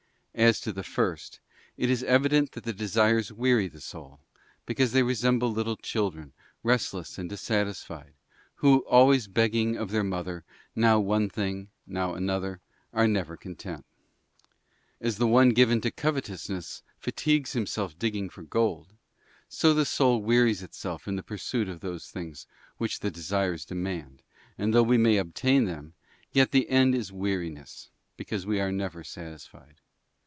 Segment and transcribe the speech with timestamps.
[0.33, 1.41] As to the first,
[1.75, 4.21] it is evident that the desires weary the soul,
[4.65, 6.31] because they resemble little children,
[6.63, 8.13] restless and dissatisfied,
[8.55, 12.61] who always begging of their mother, now one thing, now another,
[12.93, 13.83] are never content.
[15.01, 18.93] As one given to covetousness fatigues himself digging for gold,
[19.49, 22.47] so the soul wearies itself in the pursuit of those things
[22.77, 24.21] which the desires demand,
[24.57, 25.93] and though we may obtain them,
[26.31, 29.81] yet the end is weariness, because we are never satisfied.